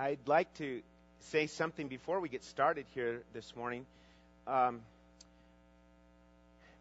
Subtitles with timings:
[0.00, 0.80] I'd like to
[1.28, 3.84] say something before we get started here this morning.
[4.46, 4.80] Um,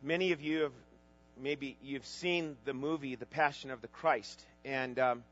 [0.02, 0.72] many of you have
[1.38, 5.24] maybe you've seen the movie The Passion of the Christ, and um,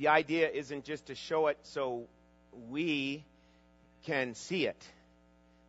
[0.00, 2.06] the idea isn't just to show it so
[2.70, 3.22] we
[4.04, 4.84] can see it.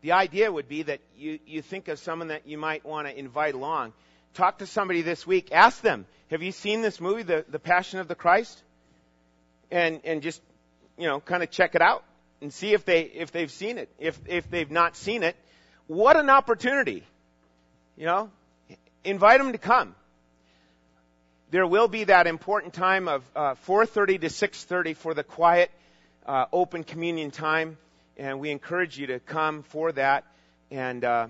[0.01, 3.15] The idea would be that you, you think of someone that you might want to
[3.15, 3.93] invite along.
[4.33, 5.51] Talk to somebody this week.
[5.51, 8.59] Ask them, have you seen this movie, The, the Passion of the Christ?
[9.69, 10.41] And, and just,
[10.97, 12.03] you know, kind of check it out
[12.41, 13.89] and see if they, if they've seen it.
[13.99, 15.35] If, if they've not seen it,
[15.87, 17.03] what an opportunity.
[17.97, 18.29] You know,
[19.03, 19.95] invite them to come.
[21.51, 25.69] There will be that important time of uh, 4:30 to 6:30 for the quiet,
[26.25, 27.77] uh, open communion time,
[28.17, 30.23] and we encourage you to come for that.
[30.71, 31.27] And uh,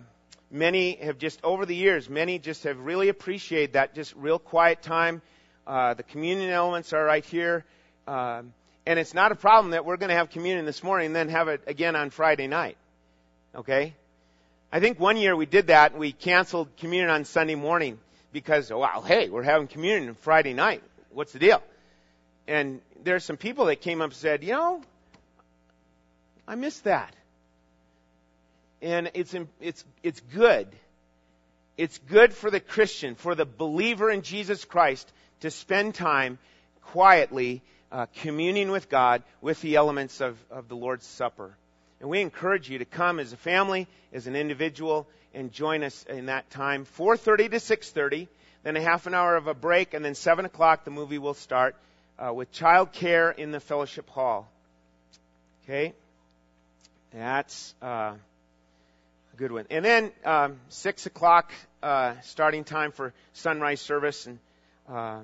[0.50, 4.82] many have just over the years, many just have really appreciated that just real quiet
[4.82, 5.22] time.
[5.68, 7.66] Uh, the communion elements are right here,
[8.08, 8.54] um,
[8.86, 11.30] and it's not a problem that we're going to have communion this morning and then
[11.30, 12.78] have it again on Friday night.
[13.56, 13.94] Okay,
[14.72, 18.00] I think one year we did that and we canceled communion on Sunday morning
[18.32, 20.82] because, oh, wow, hey, we're having communion Friday night.
[21.12, 21.62] What's the deal?
[22.48, 24.82] And there's some people that came up and said, you know,
[26.48, 27.16] I missed that.
[28.82, 30.68] And it's, it's, it's good.
[31.78, 35.12] It's good for the Christian, for the believer in Jesus Christ
[35.42, 36.40] to spend time
[36.86, 37.62] quietly
[37.94, 41.56] uh, communing with God with the elements of, of the Lord's Supper.
[42.02, 46.04] And we encourage you to come as a family, as an individual, and join us
[46.10, 46.86] in that time.
[46.98, 48.28] 4.30 to 6.30,
[48.64, 51.36] then a half an hour of a break, and then 7 o'clock the movie will
[51.36, 51.76] start
[52.18, 54.50] uh, with child care in the fellowship hall.
[55.64, 55.94] Okay?
[57.14, 59.68] That's uh, a good one.
[59.70, 64.40] And then um, 6 o'clock uh, starting time for sunrise service, and
[64.90, 65.20] uh,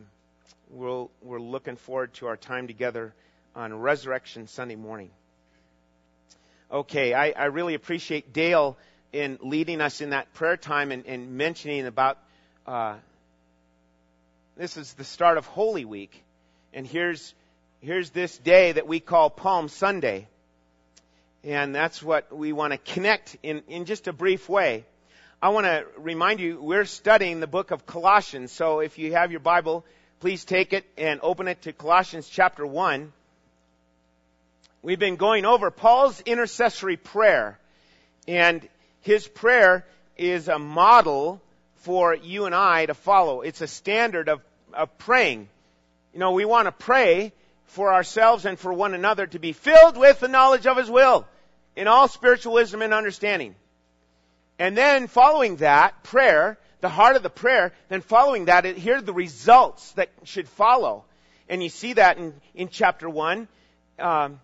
[0.69, 3.13] we'll, we're looking forward to our time together
[3.55, 5.09] on Resurrection Sunday morning.
[6.71, 8.77] Okay, I, I really appreciate Dale
[9.11, 12.19] in leading us in that prayer time and, and mentioning about
[12.67, 12.95] uh,
[14.55, 16.23] this is the start of Holy Week,
[16.73, 17.33] and here's
[17.81, 20.27] here's this day that we call Palm Sunday,
[21.43, 24.85] and that's what we want to connect in in just a brief way.
[25.41, 29.31] I want to remind you we're studying the book of Colossians, so if you have
[29.31, 29.85] your Bible,
[30.19, 33.13] please take it and open it to Colossians chapter one.
[34.81, 37.57] We've been going over Paul's intercessory prayer,
[38.27, 38.67] and
[39.01, 39.85] his prayer
[40.17, 41.41] is a model
[41.77, 43.41] for you and I to follow.
[43.41, 44.41] It's a standard of,
[44.73, 45.47] of praying.
[46.13, 47.31] You know, we want to pray
[47.65, 51.25] for ourselves and for one another to be filled with the knowledge of His will
[51.75, 53.55] in all spiritual wisdom and understanding.
[54.57, 59.01] And then following that prayer, the heart of the prayer, then following that, here are
[59.01, 61.05] the results that should follow.
[61.47, 63.47] And you see that in, in chapter 1.
[63.97, 64.39] Um,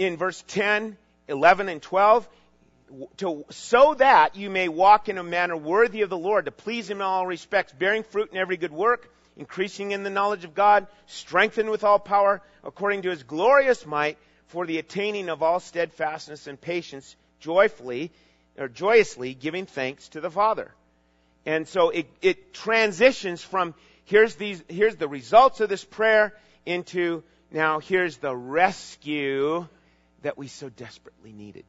[0.00, 0.96] in verse 10,
[1.28, 2.28] 11, and 12,
[3.18, 6.88] to, so that you may walk in a manner worthy of the Lord, to please
[6.88, 10.54] Him in all respects, bearing fruit in every good work, increasing in the knowledge of
[10.54, 14.16] God, strengthened with all power, according to His glorious might,
[14.46, 18.10] for the attaining of all steadfastness and patience, joyfully,
[18.58, 20.72] or joyously giving thanks to the Father.
[21.46, 23.74] And so it, it transitions from
[24.04, 26.34] here's these, here's the results of this prayer
[26.66, 29.66] into now here's the rescue
[30.22, 31.64] that we so desperately needed.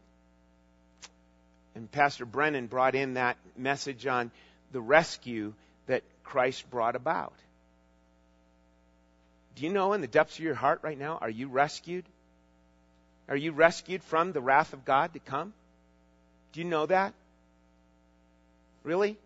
[1.74, 4.30] And Pastor Brennan brought in that message on
[4.72, 5.54] the rescue
[5.88, 7.34] that Christ brought about.
[9.56, 12.06] Do you know in the depths of your heart right now, are you rescued?
[13.28, 15.54] Are you rescued from the wrath of God to come?
[16.54, 17.14] Do you know that?
[18.84, 19.18] Really?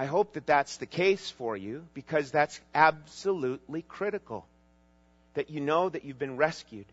[0.00, 4.46] I hope that that's the case for you because that's absolutely critical
[5.34, 6.86] that you know that you've been rescued.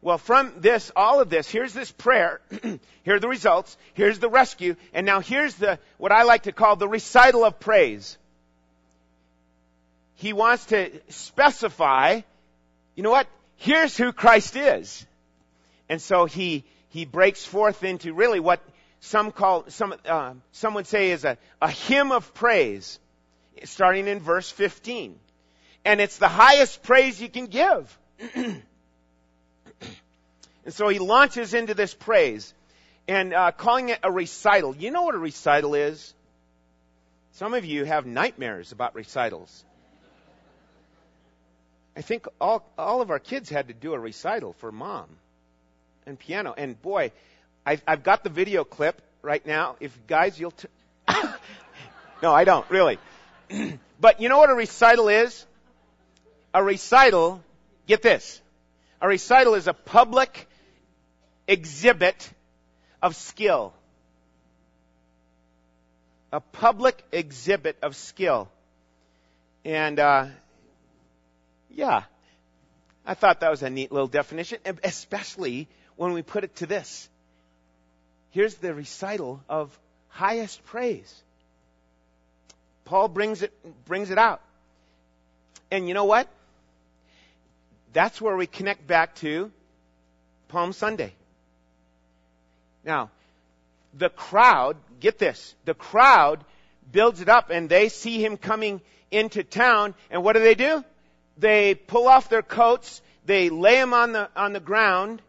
[0.00, 2.40] Well, from this, all of this, here's this prayer.
[2.62, 3.76] here are the results.
[3.94, 4.76] Here's the rescue.
[4.94, 8.16] And now here's the, what I like to call the recital of praise.
[10.14, 12.20] He wants to specify,
[12.94, 13.26] you know what?
[13.56, 15.04] Here's who Christ is.
[15.88, 18.62] And so he, he breaks forth into really what
[19.00, 22.98] some call, some, uh, some would say is a, a hymn of praise,
[23.64, 25.18] starting in verse 15
[25.84, 27.98] and it's the highest praise you can give.
[28.34, 28.62] and
[30.68, 32.52] so he launches into this praise
[33.08, 34.76] and uh, calling it a recital.
[34.76, 36.14] You know what a recital is?
[37.32, 39.64] Some of you have nightmares about recitals.
[41.96, 45.08] I think all, all of our kids had to do a recital for mom
[46.06, 46.54] and piano.
[46.56, 47.12] And boy,
[47.70, 49.76] I, I've got the video clip right now.
[49.78, 50.50] If guys, you'll.
[50.50, 50.68] T-
[52.22, 52.98] no, I don't, really.
[54.00, 55.46] but you know what a recital is?
[56.52, 57.42] a recital
[57.86, 58.40] Get this.
[59.00, 60.48] A recital is a public
[61.48, 62.30] exhibit
[63.02, 63.72] of skill.
[66.32, 68.48] A public exhibit of skill.
[69.64, 70.26] And, uh,
[71.68, 72.04] yeah,
[73.04, 77.08] I thought that was a neat little definition, especially when we put it to this.
[78.30, 79.76] Here's the recital of
[80.08, 81.22] highest praise.
[82.84, 83.52] Paul brings it,
[83.86, 84.40] brings it out.
[85.70, 86.28] And you know what?
[87.92, 89.50] That's where we connect back to
[90.48, 91.12] Palm Sunday.
[92.84, 93.10] Now,
[93.94, 96.44] the crowd, get this, the crowd
[96.90, 98.80] builds it up and they see him coming
[99.10, 100.84] into town and what do they do?
[101.38, 105.22] They pull off their coats, they lay them on the, on the ground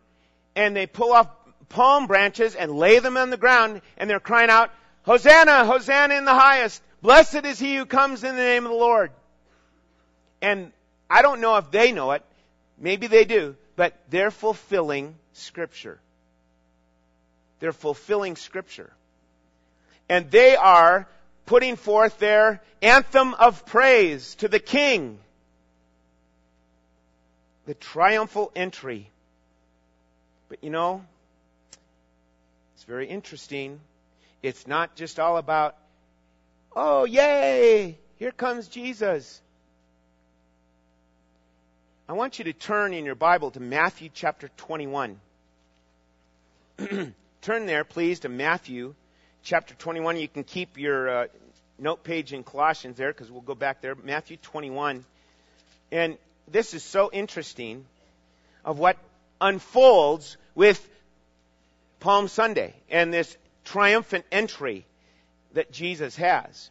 [0.55, 1.27] and they pull off
[1.71, 4.71] palm branches and lay them on the ground and they're crying out,
[5.03, 6.81] Hosanna, Hosanna in the highest.
[7.01, 9.11] Blessed is he who comes in the name of the Lord.
[10.41, 10.71] And
[11.09, 12.23] I don't know if they know it.
[12.77, 13.55] Maybe they do.
[13.75, 15.99] But they're fulfilling scripture.
[17.59, 18.91] They're fulfilling scripture.
[20.09, 21.07] And they are
[21.45, 25.19] putting forth their anthem of praise to the king.
[27.65, 29.09] The triumphal entry.
[30.49, 31.05] But you know,
[32.81, 33.79] it's very interesting.
[34.41, 35.75] It's not just all about,
[36.75, 39.39] oh, yay, here comes Jesus.
[42.09, 45.19] I want you to turn in your Bible to Matthew chapter 21.
[47.41, 48.95] turn there, please, to Matthew
[49.43, 50.17] chapter 21.
[50.17, 51.27] You can keep your uh,
[51.77, 53.93] note page in Colossians there because we'll go back there.
[53.93, 55.05] Matthew 21.
[55.91, 56.17] And
[56.47, 57.85] this is so interesting
[58.65, 58.97] of what
[59.39, 60.83] unfolds with
[62.01, 64.85] Palm Sunday and this triumphant entry
[65.53, 66.69] that Jesus has.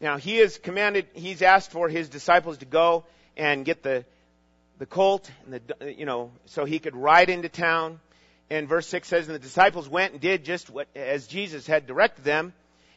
[0.00, 3.04] Now, he has commanded, he's asked for his disciples to go
[3.36, 4.04] and get the,
[4.78, 8.00] the colt and the, you know, so he could ride into town.
[8.50, 11.86] And verse 6 says, And the disciples went and did just what, as Jesus had
[11.86, 12.52] directed them,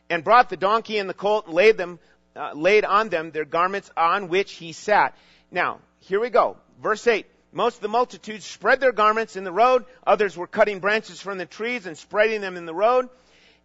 [0.10, 2.00] and brought the donkey and the colt and laid them,
[2.36, 5.18] uh, laid on them their garments on which he sat.
[5.50, 6.58] Now, here we go.
[6.82, 7.26] Verse 8.
[7.54, 9.86] Most of the multitude spread their garments in the road.
[10.08, 13.10] Others were cutting branches from the trees and spreading them in the road.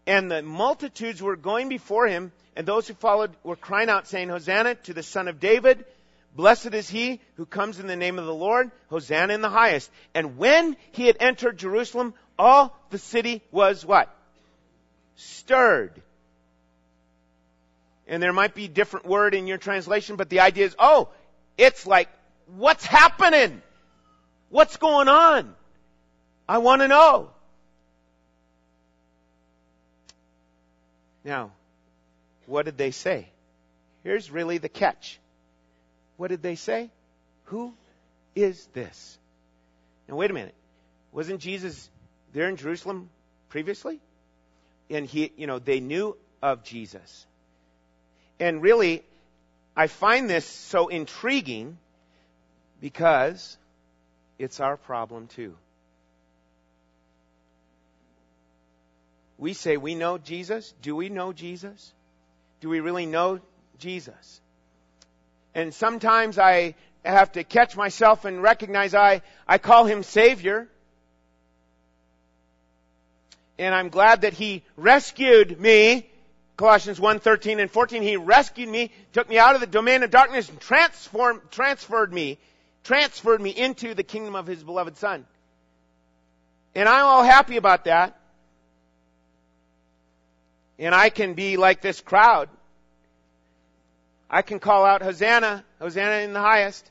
[0.07, 4.29] And the multitudes were going before him, and those who followed were crying out, saying,
[4.29, 5.85] Hosanna to the Son of David.
[6.35, 8.71] Blessed is he who comes in the name of the Lord.
[8.89, 9.91] Hosanna in the highest.
[10.15, 14.15] And when he had entered Jerusalem, all the city was what?
[15.17, 16.03] Stirred.
[18.07, 21.09] And there might be a different word in your translation, but the idea is, oh,
[21.57, 22.09] it's like,
[22.47, 23.63] what's happening?
[24.49, 25.55] What's going on?
[26.49, 27.31] I want to know.
[31.25, 31.51] Now,
[32.47, 33.29] what did they say?
[34.05, 35.19] Here's really the catch.
[36.17, 36.91] What did they say?
[37.47, 37.75] Who
[38.37, 39.19] is this?
[40.09, 40.55] Now, wait a minute.
[41.13, 41.91] Wasn't Jesus
[42.33, 43.11] there in Jerusalem
[43.49, 43.99] previously?
[44.89, 47.27] And he, you know, they knew of Jesus.
[48.39, 49.03] And really,
[49.77, 51.79] I find this so intriguing
[52.81, 53.59] because
[54.39, 55.55] it's our problem too.
[59.39, 60.73] We say we know Jesus.
[60.83, 61.93] Do we know Jesus?
[62.61, 63.41] Do we really know
[63.79, 64.41] Jesus?
[65.55, 66.75] And sometimes I
[67.05, 70.69] have to catch myself and recognize I, I call him Savior.
[73.59, 76.09] And I'm glad that he rescued me.
[76.57, 78.03] Colossians 1, 13 and 14.
[78.03, 82.39] He rescued me, took me out of the domain of darkness and transformed, transferred me
[82.87, 85.27] transferred me into the kingdom of his beloved son.
[86.75, 88.17] And I'm all happy about that.
[90.79, 92.49] And I can be like this crowd.
[94.31, 96.89] I can call out Hosanna, Hosanna in the highest.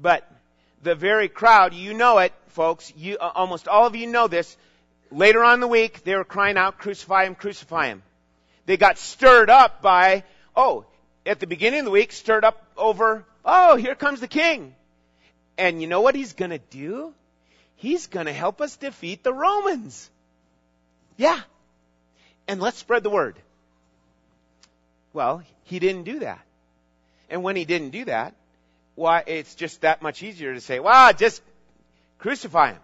[0.00, 0.30] But
[0.82, 4.56] the very crowd, you know it, folks, you, uh, almost all of you know this.
[5.10, 8.02] Later on in the week, they were crying out, crucify him, crucify him.
[8.66, 10.24] They got stirred up by,
[10.54, 10.84] oh,
[11.24, 14.74] at the beginning of the week, stirred up over Oh, here comes the king.
[15.56, 17.14] And you know what he's going to do?
[17.76, 20.10] He's going to help us defeat the Romans.
[21.16, 21.40] Yeah.
[22.48, 23.36] And let's spread the word.
[25.12, 26.40] Well, he didn't do that.
[27.30, 28.34] And when he didn't do that,
[28.96, 31.40] why, it's just that much easier to say, well, just
[32.18, 32.80] crucify him.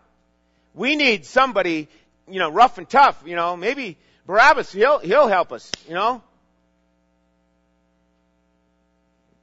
[0.75, 1.88] We need somebody,
[2.28, 6.23] you know, rough and tough, you know, maybe Barabbas, he'll, he'll help us, you know?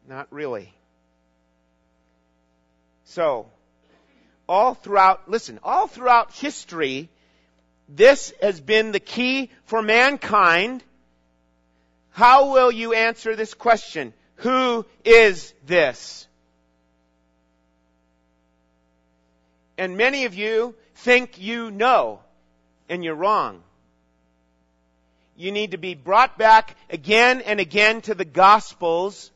[0.07, 0.73] Not really.
[3.10, 3.48] So,
[4.48, 7.10] all throughout, listen, all throughout history,
[7.88, 10.84] this has been the key for mankind.
[12.12, 14.13] How will you answer this question?
[14.36, 16.28] Who is this?
[19.75, 22.20] And many of you think you know,
[22.89, 23.63] and you're wrong.
[25.36, 29.32] You need to be brought back again and again to the Gospels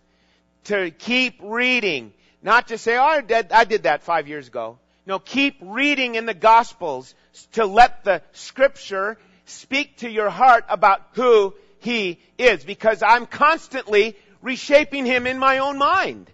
[0.66, 2.14] to keep reading.
[2.44, 4.78] Not to say, oh, I did, I did that five years ago.
[5.06, 7.16] No, keep reading in the Gospels
[7.54, 12.64] to let the Scripture speak to your heart about who He is.
[12.66, 16.30] Because I'm constantly reshaping Him in my own mind.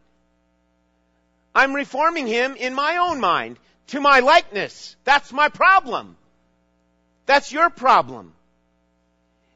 [1.54, 4.96] I'm reforming Him in my own mind to my likeness.
[5.04, 6.18] That's my problem.
[7.28, 8.34] That's your problem.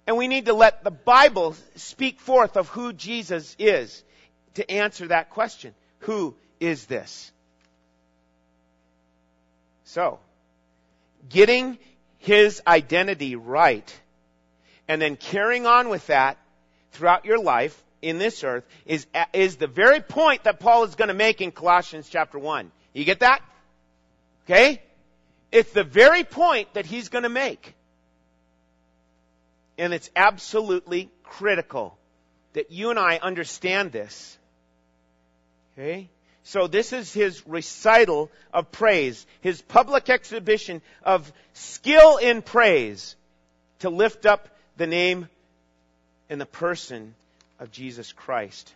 [0.06, 4.04] And we need to let the Bible speak forth of who Jesus is
[4.56, 5.74] to answer that question.
[6.04, 7.32] Who is this?
[9.86, 10.20] So,
[11.30, 11.78] getting
[12.18, 14.02] his identity right
[14.88, 16.38] and then carrying on with that
[16.92, 21.08] throughout your life in this earth is, is the very point that Paul is going
[21.08, 22.72] to make in Colossians chapter 1.
[22.94, 23.42] You get that?
[24.46, 24.82] Okay?
[25.52, 27.76] It's the very point that he's going to make.
[29.78, 31.98] And it's absolutely critical
[32.54, 34.38] that you and I understand this.
[35.78, 36.10] Okay?
[36.44, 43.16] So this is his recital of praise, his public exhibition of skill in praise
[43.80, 45.30] to lift up the name
[46.30, 47.16] and the person
[47.60, 48.74] of Jesus Christ.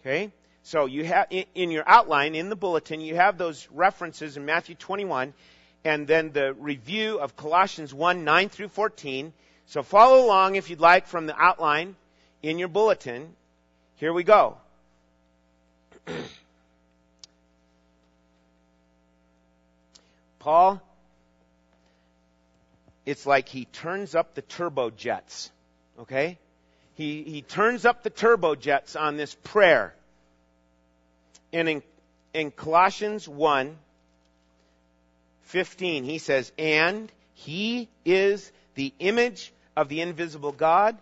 [0.00, 0.30] Okay?
[0.62, 4.74] So you have, in your outline, in the bulletin, you have those references in Matthew
[4.74, 5.32] 21
[5.84, 9.32] and then the review of Colossians 1, 9 through 14.
[9.66, 11.94] So follow along if you'd like from the outline
[12.42, 13.34] in your bulletin.
[13.96, 14.58] Here we go.
[20.38, 20.80] Paul,
[23.04, 25.50] it's like he turns up the turbojets.
[25.98, 26.38] Okay?
[26.94, 29.94] He, he turns up the turbojets on this prayer.
[31.52, 31.82] And in,
[32.32, 33.76] in Colossians 1,
[35.42, 40.96] 15, he says, And he is the image of the invisible God,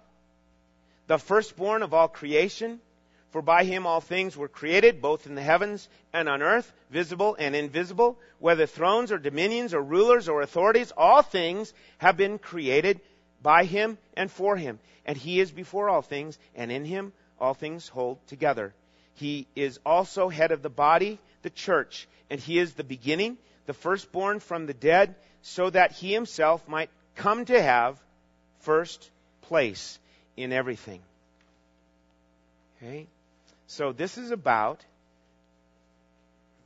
[1.07, 2.81] the firstborn of all creation.
[3.35, 7.35] For by him all things were created, both in the heavens and on earth, visible
[7.37, 13.01] and invisible, whether thrones or dominions or rulers or authorities, all things have been created
[13.43, 14.79] by him and for him.
[15.05, 18.73] And he is before all things, and in him all things hold together.
[19.15, 23.37] He is also head of the body, the church, and he is the beginning,
[23.67, 28.01] the firstborn from the dead, so that he himself might come to have
[28.61, 29.11] first
[29.43, 29.99] place
[30.37, 31.01] in everything.
[32.77, 33.09] Okay?
[33.75, 34.85] So this is about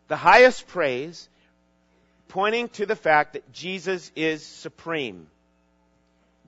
[0.08, 1.26] the highest praise
[2.28, 5.26] pointing to the fact that Jesus is supreme.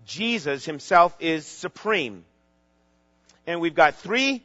[0.05, 2.27] Jesus himself is supreme.
[3.47, 4.45] And we've got three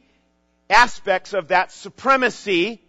[0.70, 2.80] aspects of that supremacy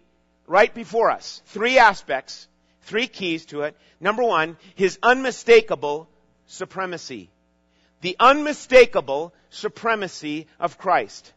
[0.45, 1.41] right before us.
[1.47, 2.47] Three aspects,
[2.83, 3.75] three keys to it.
[3.99, 6.07] Number one, his unmistakable
[6.45, 7.29] supremacy.
[7.99, 11.33] The unmistakable supremacy of Christ.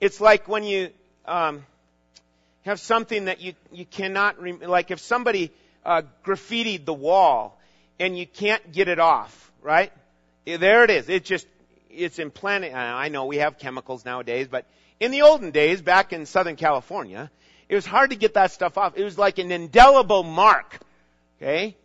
[0.00, 0.90] It's like when you
[1.24, 1.64] um,
[2.64, 5.50] have something that you, you cannot, like if somebody
[5.84, 7.58] uh, graffitied the wall
[7.98, 9.92] and you can't get it off, right?
[10.44, 11.08] There it is.
[11.08, 11.46] It just
[11.90, 12.74] it's implanted.
[12.74, 14.66] I know we have chemicals nowadays, but
[15.00, 17.30] in the olden days, back in Southern California,
[17.68, 18.96] it was hard to get that stuff off.
[18.96, 20.78] It was like an indelible mark.
[21.40, 21.76] Okay?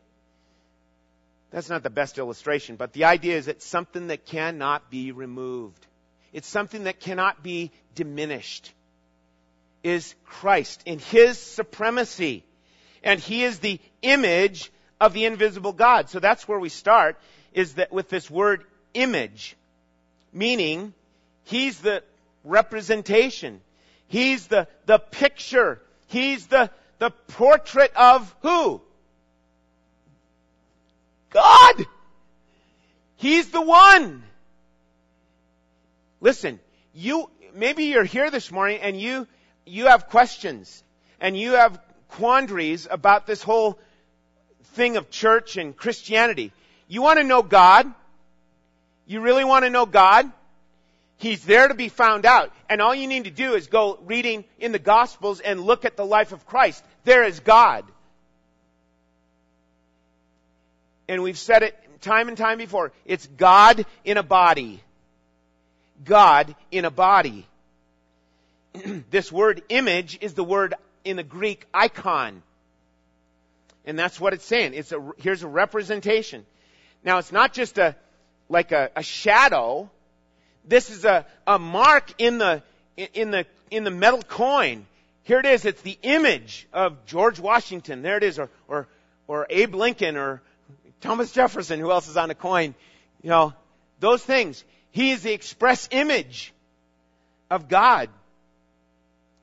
[1.51, 5.85] That's not the best illustration, but the idea is it's something that cannot be removed.
[6.33, 8.73] It's something that cannot be diminished.
[9.83, 12.43] Is Christ in His supremacy.
[13.03, 16.09] And He is the image of the invisible God.
[16.09, 17.17] So that's where we start,
[17.53, 19.55] is that with this word image
[20.33, 20.93] meaning
[21.43, 22.03] he's the
[22.43, 23.61] representation.
[24.07, 25.81] He's the, the picture.
[26.07, 26.69] He's the,
[26.99, 28.81] the portrait of who?
[31.29, 31.85] God!
[33.15, 34.23] He's the one!
[36.19, 36.59] Listen,
[36.93, 39.27] you, maybe you're here this morning and you,
[39.65, 40.83] you have questions
[41.19, 41.79] and you have
[42.09, 43.79] quandaries about this whole
[44.73, 46.51] thing of church and Christianity.
[46.87, 47.91] You want to know God?
[49.05, 50.31] You really want to know God?
[51.17, 52.51] He's there to be found out.
[52.67, 55.95] And all you need to do is go reading in the Gospels and look at
[55.95, 56.83] the life of Christ.
[57.03, 57.85] There is God.
[61.07, 62.91] And we've said it time and time before.
[63.05, 64.81] It's God in a body.
[66.03, 67.45] God in a body.
[69.09, 72.43] this word image is the word in the Greek icon.
[73.85, 74.73] And that's what it's saying.
[74.73, 76.45] It's a, here's a representation.
[77.03, 77.95] Now it's not just a,
[78.49, 79.89] like a, a shadow.
[80.65, 82.61] This is a, a mark in the,
[82.95, 84.85] in the, in the metal coin.
[85.23, 85.65] Here it is.
[85.65, 88.01] It's the image of George Washington.
[88.01, 88.37] There it is.
[88.37, 88.87] Or, or,
[89.27, 90.41] or Abe Lincoln or
[91.01, 91.79] Thomas Jefferson.
[91.79, 92.75] Who else is on the coin?
[93.23, 93.53] You know,
[93.99, 94.63] those things.
[94.91, 96.53] He is the express image
[97.49, 98.09] of God.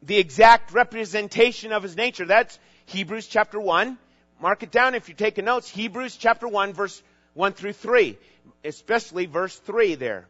[0.02, 2.26] The exact representation of His nature.
[2.26, 3.98] That's Hebrews chapter 1.
[4.40, 5.68] Mark it down if you're taking notes.
[5.68, 7.02] Hebrews chapter 1 verse
[7.34, 8.16] 1 through 3.
[8.64, 10.26] Especially verse 3 there.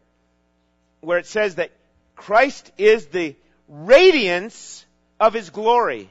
[1.00, 1.72] Where it says that
[2.16, 3.36] Christ is the
[3.68, 4.84] radiance
[5.20, 6.08] of His glory.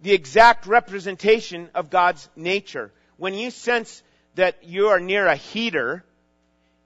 [0.00, 2.90] The exact representation of God's nature.
[3.18, 4.02] When you sense
[4.34, 6.04] that you are near a heater,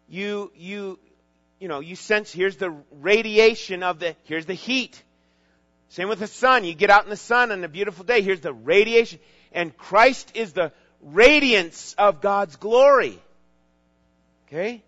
[0.08, 0.98] you, you,
[1.58, 5.02] you know, you sense here's the radiation of the, here's the heat.
[5.88, 6.64] Same with the sun.
[6.64, 8.20] You get out in the sun on a beautiful day.
[8.20, 9.18] Here's the radiation.
[9.52, 13.18] And Christ is the radiance of God's glory.
[14.46, 14.82] Okay?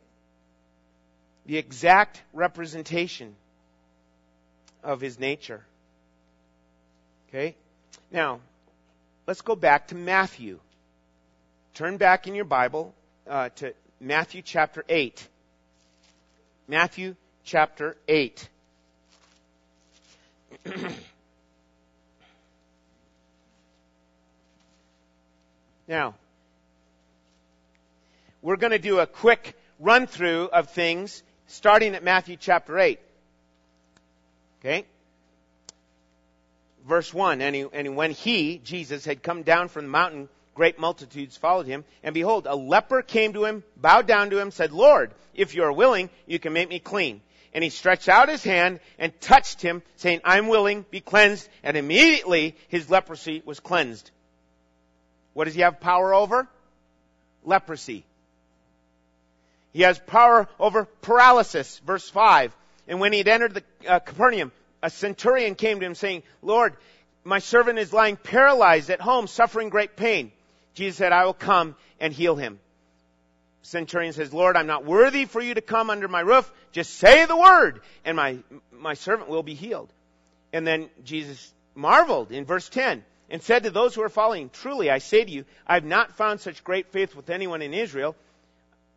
[1.47, 3.35] The exact representation
[4.83, 5.65] of His nature.
[7.29, 7.57] Okay?
[8.11, 8.41] Now,
[9.27, 10.61] let's go back to Matthew.
[11.75, 12.95] Turn back in your Bible
[13.29, 15.27] uh, to Matthew chapter 8.
[16.69, 18.49] Matthew chapter 8.
[25.89, 26.15] now,
[28.41, 33.01] we're going to do a quick run through of things starting at Matthew chapter 8.
[34.61, 34.85] Okay?
[36.87, 40.77] Verse 1 and, he, and when he, Jesus, had come down from the mountain, great
[40.77, 41.85] multitudes followed him.
[42.03, 45.63] And behold, a leper came to him, bowed down to him, said, Lord, if you
[45.63, 47.21] are willing, you can make me clean.
[47.55, 51.49] And he stretched out his hand and touched him, saying, I'm willing, be cleansed.
[51.63, 54.11] And immediately his leprosy was cleansed.
[55.33, 56.49] What does he have power over?
[57.45, 58.05] Leprosy.
[59.73, 61.79] He has power over paralysis.
[61.87, 62.53] Verse 5.
[62.89, 64.51] And when he had entered the uh, Capernaum,
[64.83, 66.77] a centurion came to him saying, Lord,
[67.23, 70.33] my servant is lying paralyzed at home, suffering great pain.
[70.79, 72.61] Jesus said, I will come and heal him.
[73.63, 76.51] Centurion says, Lord, I'm not worthy for you to come under my roof.
[76.71, 78.39] Just say the word and my,
[78.73, 79.93] my servant will be healed.
[80.53, 84.89] And then Jesus marveled in verse 10 and said to those who are following, truly
[84.89, 88.15] I say to you, I have not found such great faith with anyone in Israel.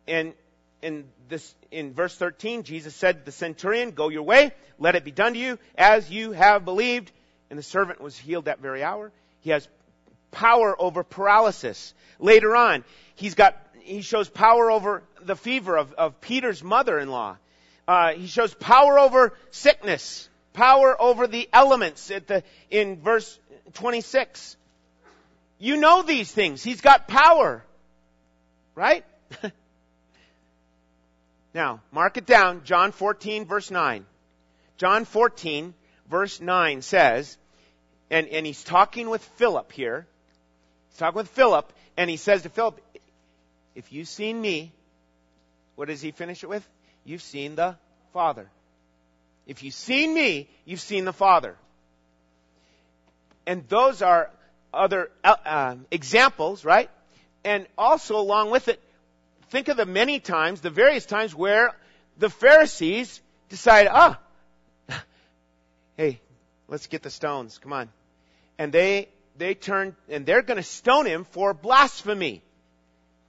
[0.06, 0.34] And
[0.82, 5.04] in this, in verse 13, Jesus said to the centurion, go your way, let it
[5.04, 7.10] be done to you as you have believed.
[7.50, 9.10] And the servant was healed that very hour.
[9.40, 9.66] He has
[10.32, 11.94] power over paralysis.
[12.18, 17.36] Later on, he's got, he shows power over the fever of, of Peter's mother-in-law.
[17.86, 23.38] Uh, he shows power over sickness, power over the elements at the, in verse
[23.74, 24.56] 26.
[25.58, 26.62] You know these things.
[26.62, 27.64] He's got power.
[28.74, 29.04] Right?
[31.54, 32.64] now, mark it down.
[32.64, 34.06] John 14 verse 9.
[34.76, 35.74] John 14
[36.08, 37.38] verse 9 says,
[38.10, 40.06] and, and he's talking with Philip here.
[40.92, 42.78] He's talking with Philip, and he says to Philip,
[43.74, 44.72] If you've seen me,
[45.74, 46.68] what does he finish it with?
[47.04, 47.76] You've seen the
[48.12, 48.46] Father.
[49.46, 51.56] If you've seen me, you've seen the Father.
[53.46, 54.30] And those are
[54.72, 56.90] other uh, uh, examples, right?
[57.42, 58.78] And also along with it,
[59.48, 61.74] think of the many times, the various times where
[62.18, 64.20] the Pharisees decide, ah,
[65.96, 66.20] hey,
[66.68, 67.88] let's get the stones, come on.
[68.58, 72.42] And they they turn and they're going to stone him for blasphemy,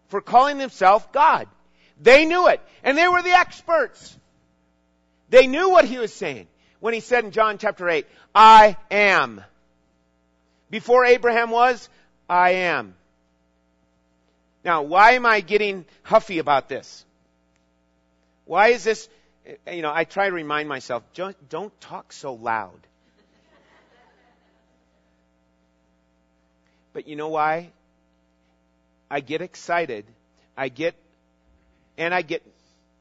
[0.09, 1.47] for calling himself God.
[2.01, 4.17] They knew it, and they were the experts.
[5.29, 6.47] They knew what he was saying
[6.79, 9.41] when he said in John chapter 8, I am.
[10.69, 11.87] Before Abraham was,
[12.29, 12.95] I am.
[14.65, 17.05] Now, why am I getting huffy about this?
[18.45, 19.07] Why is this,
[19.71, 22.79] you know, I try to remind myself, don't talk so loud.
[26.93, 27.71] But you know why?
[29.09, 30.05] I get excited.
[30.55, 30.95] I get,
[31.97, 32.43] and I get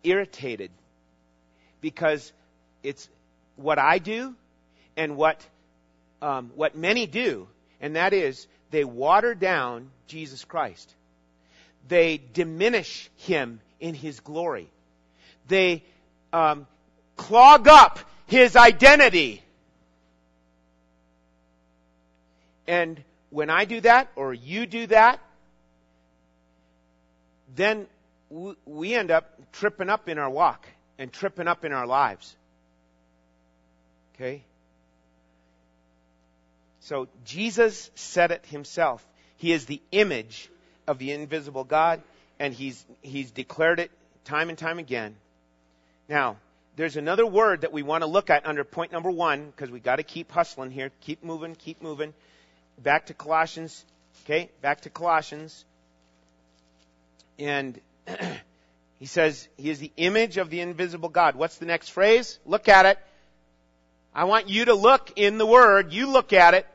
[0.03, 0.71] irritated
[1.81, 2.33] because
[2.83, 3.09] it's
[3.57, 4.35] what I do
[4.97, 5.47] and what,
[6.21, 7.49] um, what many do,
[7.81, 10.95] and that is they water down Jesus Christ.
[11.89, 14.69] They diminish him in his glory.
[15.49, 15.83] They
[16.33, 16.67] um,
[17.17, 19.43] clog up his identity.
[22.67, 25.19] And when I do that or you do that,
[27.57, 27.87] then
[28.65, 30.67] we end up tripping up in our walk
[30.99, 32.37] and tripping up in our lives.
[34.15, 34.43] Okay?
[36.81, 39.07] So Jesus said it himself.
[39.39, 40.51] He is the image
[40.87, 42.03] of the invisible God,
[42.39, 43.91] and he's, he's declared it
[44.25, 45.17] time and time again.
[46.09, 46.37] Now,
[46.77, 49.81] there's another word that we want to look at under point number one, because we
[49.81, 50.91] got to keep hustling here.
[51.01, 52.15] Keep moving, keep moving.
[52.79, 53.85] Back to Colossians.
[54.25, 55.65] Okay, back to Colossians.
[57.39, 57.81] And
[58.99, 61.35] he says, He is the image of the invisible God.
[61.35, 62.39] What's the next phrase?
[62.47, 62.99] Look at it.
[64.15, 65.93] I want you to look in the Word.
[65.93, 66.67] You look at it.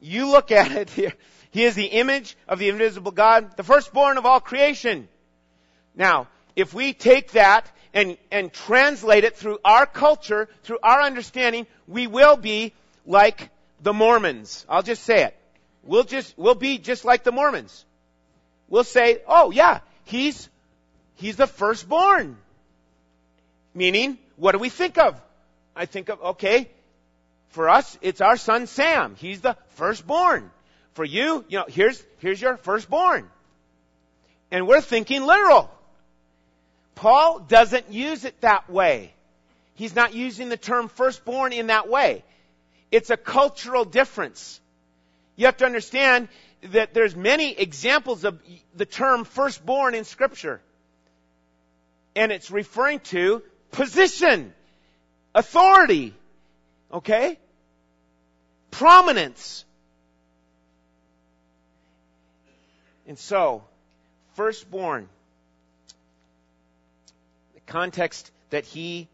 [0.00, 1.14] You look at it here.
[1.50, 5.08] He is the image of the invisible God, the firstborn of all creation.
[5.96, 11.66] Now, if we take that and, and translate it through our culture, through our understanding,
[11.88, 12.72] we will be
[13.04, 13.50] like
[13.82, 14.64] the Mormons.
[14.68, 15.36] I'll just say it.
[15.82, 17.84] We'll just, we'll be just like the Mormons.
[18.68, 20.48] We'll say, oh yeah, he's,
[21.16, 22.36] he's the firstborn.
[23.74, 25.20] Meaning, what do we think of?
[25.74, 26.68] I think of, okay,
[27.48, 29.16] for us, it's our son Sam.
[29.16, 30.50] He's the firstborn.
[30.94, 33.28] For you, you know, here's, here's your firstborn.
[34.50, 35.70] And we're thinking literal.
[36.94, 39.12] Paul doesn't use it that way.
[39.74, 42.24] He's not using the term firstborn in that way.
[42.90, 44.60] It's a cultural difference.
[45.36, 46.28] You have to understand
[46.62, 48.40] that there's many examples of
[48.74, 50.60] the term firstborn in scripture.
[52.14, 54.52] And it's referring to position,
[55.34, 56.14] authority,
[56.92, 57.38] okay?
[58.70, 59.64] Prominence.
[63.06, 63.64] And so,
[64.34, 65.08] firstborn,
[67.54, 69.08] the context that he,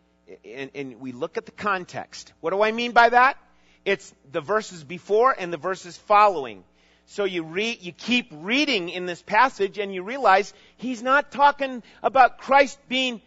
[0.45, 2.33] and, and, we look at the context.
[2.41, 3.39] What do I mean by that?
[3.87, 6.65] It's the verses before and the verses following.
[7.07, 11.85] So you read, you keep reading in this passage and you realize he's not talking
[12.03, 13.23] about Christ being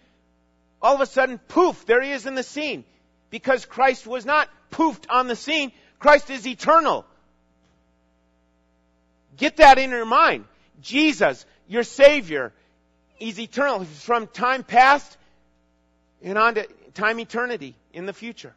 [0.81, 2.83] all of a sudden poof, there he is in the scene.
[3.29, 5.71] Because Christ was not poofed on the scene.
[5.97, 7.05] Christ is eternal.
[9.37, 10.43] Get that in your mind.
[10.81, 12.51] Jesus, your Savior,
[13.15, 13.79] He's eternal.
[13.79, 15.17] He's from time past
[16.21, 18.53] and on to time eternity in the future.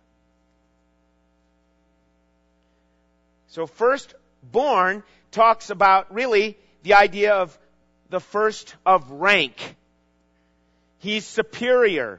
[3.53, 7.57] So firstborn talks about really the idea of
[8.09, 9.77] the first of rank.
[11.01, 12.19] He's superior.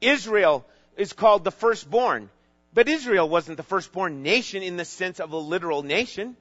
[0.00, 0.64] Israel
[0.96, 2.30] is called the firstborn.
[2.72, 6.36] But Israel wasn't the firstborn nation in the sense of a literal nation.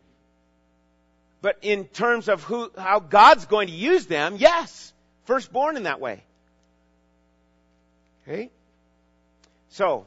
[1.41, 4.93] But in terms of who, how God's going to use them, yes,
[5.25, 6.21] firstborn in that way.
[8.27, 8.51] Okay?
[9.69, 10.05] So,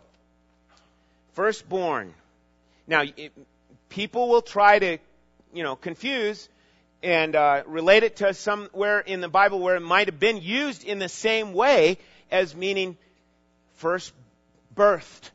[1.33, 2.15] firstborn.
[2.87, 3.33] Now, it,
[3.91, 4.99] people will try to,
[5.53, 6.49] you know, confuse
[7.03, 10.85] and uh, relate it to somewhere in the Bible where it might have been used
[10.85, 11.99] in the same way
[12.31, 12.97] as meaning
[13.75, 14.13] first
[14.75, 15.31] birthed.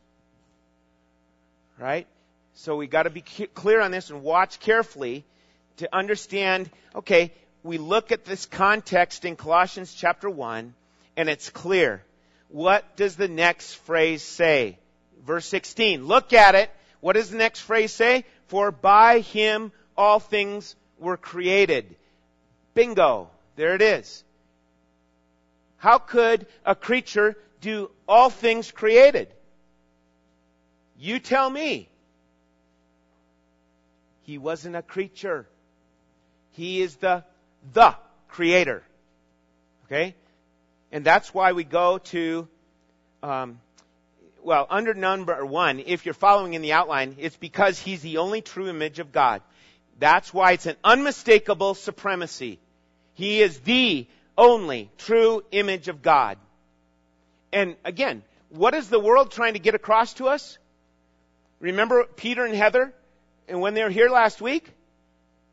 [1.78, 2.06] Right?
[2.54, 5.24] So we got to be clear on this and watch carefully
[5.76, 10.74] to understand, okay, we look at this context in Colossians chapter 1
[11.16, 12.02] and it's clear.
[12.48, 14.78] What does the next phrase say?
[15.26, 16.06] Verse 16.
[16.06, 16.70] Look at it.
[17.00, 18.24] What does the next phrase say?
[18.46, 21.96] For by him all things were created.
[22.74, 23.30] Bingo.
[23.56, 24.22] There it is.
[25.78, 29.28] How could a creature do all things created?
[30.98, 31.88] You tell me.
[34.22, 35.46] He wasn't a creature.
[36.52, 37.24] He is the,
[37.72, 37.94] the
[38.28, 38.82] creator.
[39.86, 40.14] Okay?
[40.90, 42.48] And that's why we go to,
[43.22, 43.60] um,
[44.46, 48.40] well, under number one, if you're following in the outline, it's because he's the only
[48.40, 49.42] true image of God.
[49.98, 52.60] That's why it's an unmistakable supremacy.
[53.14, 54.06] He is the
[54.38, 56.38] only true image of God.
[57.52, 60.58] And again, what is the world trying to get across to us?
[61.58, 62.94] Remember Peter and Heather
[63.48, 64.70] and when they were here last week?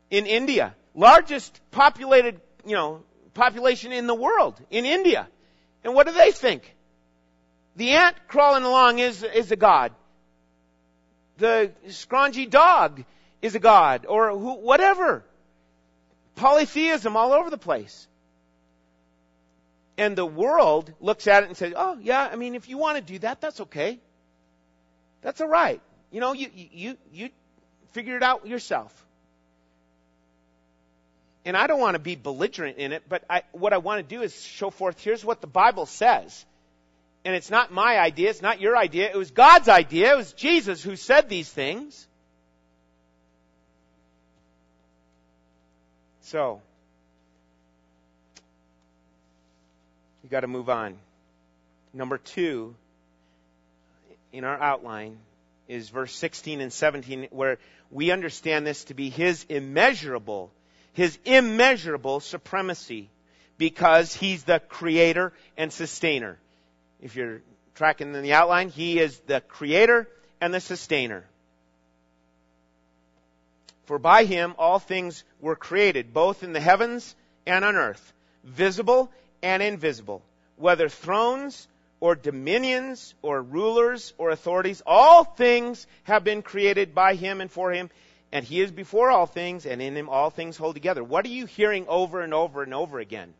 [0.08, 0.72] In India.
[0.94, 3.02] Largest populated, you know,
[3.32, 4.54] population in the world.
[4.70, 5.26] In India.
[5.82, 6.73] And what do they think?
[7.76, 9.92] The ant crawling along is, is a god.
[11.38, 13.04] The scroungy dog
[13.42, 14.06] is a god.
[14.08, 15.24] Or who, whatever.
[16.36, 18.06] Polytheism all over the place.
[19.96, 22.96] And the world looks at it and says, oh yeah, I mean, if you want
[22.96, 23.98] to do that, that's okay.
[25.22, 25.80] That's alright.
[26.10, 27.30] You know, you, you, you
[27.92, 28.92] figure it out yourself.
[31.44, 34.16] And I don't want to be belligerent in it, but I, what I want to
[34.16, 36.44] do is show forth here's what the Bible says.
[37.24, 40.32] And it's not my idea, it's not your idea, it was God's idea, it was
[40.34, 42.06] Jesus who said these things.
[46.22, 46.60] So,
[50.22, 50.96] you got to move on.
[51.94, 52.74] Number two
[54.32, 55.18] in our outline
[55.68, 57.58] is verse 16 and 17, where
[57.90, 60.50] we understand this to be His immeasurable,
[60.92, 63.08] His immeasurable supremacy.
[63.58, 66.38] because he's the creator and sustainer.
[67.04, 67.42] If you're
[67.74, 70.08] tracking in the outline, he is the creator
[70.40, 71.26] and the sustainer.
[73.84, 77.14] For by him all things were created, both in the heavens
[77.46, 79.12] and on earth, visible
[79.42, 80.22] and invisible,
[80.56, 81.68] whether thrones
[82.00, 87.70] or dominions or rulers or authorities, all things have been created by him and for
[87.70, 87.90] him,
[88.32, 91.04] and he is before all things, and in him all things hold together.
[91.04, 93.34] What are you hearing over and over and over again?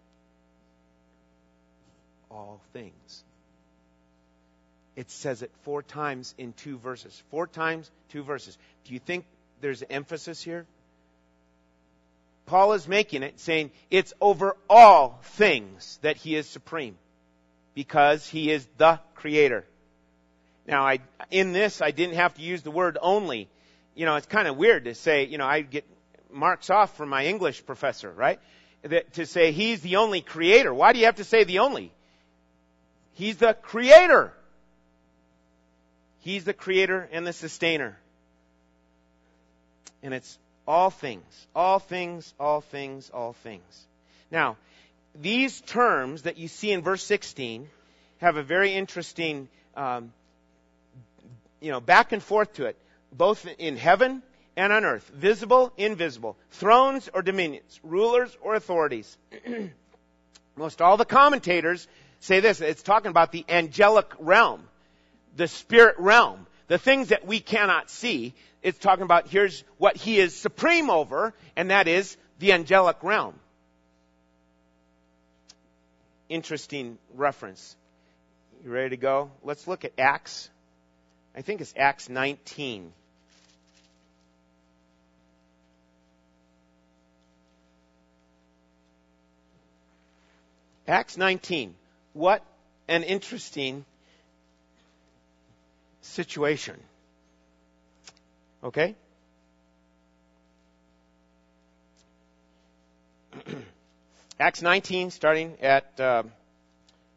[2.31, 3.25] All things.
[4.97, 7.23] It says it four times in two verses.
[7.31, 8.57] Four times, two verses.
[8.85, 9.25] Do you think
[9.61, 10.67] there's emphasis here?
[12.47, 16.97] Paul is making it saying it's over all things that he is supreme
[17.75, 19.65] because he is the creator.
[20.67, 23.49] Now, I, in this, I didn't have to use the word only.
[23.95, 25.85] You know, it's kind of weird to say, you know, I get
[26.31, 28.41] marks off from my English professor, right?
[28.83, 30.73] That, to say he's the only creator.
[30.73, 31.93] Why do you have to say the only?
[33.15, 34.33] He's the creator.
[36.25, 37.99] He's the creator and the sustainer.
[40.03, 43.87] And it's all things, all things, all things, all things.
[44.31, 44.57] Now,
[45.15, 47.69] these terms that you see in verse 16
[48.23, 50.15] have a very interesting, um,
[51.61, 52.79] you know, back and forth to it,
[53.13, 54.23] both in heaven
[54.57, 59.19] and on earth, visible, invisible, thrones or dominions, rulers or authorities.
[60.57, 61.87] Most all the commentators
[62.21, 64.67] say this, it's talking about the angelic realm,
[65.37, 68.35] the spirit realm, the things that we cannot see.
[68.63, 73.35] It's talking about here's what he is supreme over, and that is the angelic realm
[76.29, 77.77] interesting reference.
[78.65, 79.31] You ready to go?
[79.43, 80.51] Let's look at Acts.
[81.37, 82.93] I think it's Acts 19.
[90.87, 91.75] Acts 19.
[92.13, 92.43] What
[92.89, 93.85] an interesting
[96.05, 96.79] situation.
[98.63, 98.95] Okay?
[104.41, 106.23] Acts 19, starting at uh,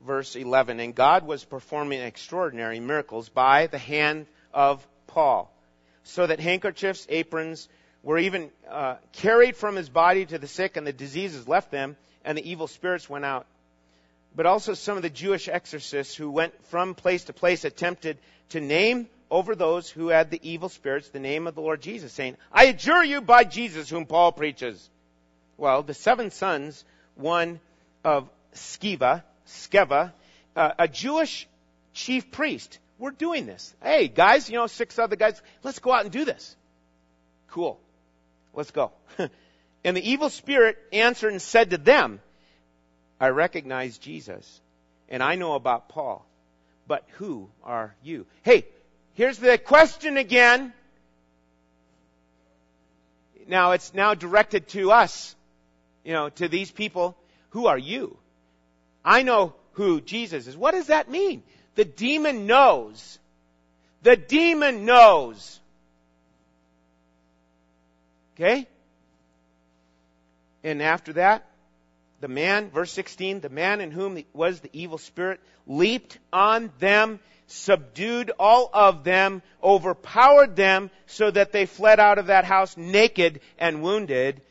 [0.05, 0.79] verse 11.
[0.79, 5.51] And God was performing extraordinary miracles by the hand of Paul,
[6.03, 7.67] so that handkerchiefs, aprons
[8.03, 11.97] were even uh, carried from his body to the sick, and the diseases left them,
[12.23, 13.45] and the evil spirits went out.
[14.35, 18.17] But also some of the Jewish exorcists who went from place to place attempted
[18.49, 22.13] to name over those who had the evil spirits the name of the Lord Jesus,
[22.13, 24.89] saying, I adjure you by Jesus whom Paul preaches.
[25.57, 26.85] Well, the seven sons
[27.15, 27.59] one
[28.03, 30.13] of Sceva, Skeva,
[30.55, 31.47] uh, a Jewish
[31.93, 32.79] chief priest.
[32.99, 33.75] We're doing this.
[33.81, 36.55] Hey, guys, you know, six other guys, let's go out and do this.
[37.49, 37.79] Cool.
[38.53, 38.91] Let's go.
[39.83, 42.19] and the evil spirit answered and said to them,
[43.19, 44.61] I recognize Jesus,
[45.09, 46.25] and I know about Paul,
[46.87, 48.25] but who are you?
[48.43, 48.65] Hey,
[49.13, 50.73] here's the question again.
[53.47, 55.35] Now it's now directed to us
[56.07, 57.17] you know, to these people,
[57.49, 58.17] who are you?
[59.03, 60.55] I know who Jesus is.
[60.55, 61.43] What does that mean?
[61.75, 63.19] The demon knows.
[64.03, 65.59] The demon knows.
[68.35, 68.69] Okay?
[70.63, 71.45] And after that,
[72.19, 77.19] the man, verse 16, the man in whom was the evil spirit leaped on them,
[77.47, 83.41] subdued all of them, overpowered them, so that they fled out of that house naked
[83.59, 84.41] and wounded